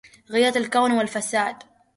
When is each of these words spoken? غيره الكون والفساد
غيره 0.29 0.57
الكون 0.57 0.91
والفساد 0.91 1.55